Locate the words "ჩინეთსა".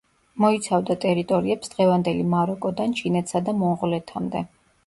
3.03-3.45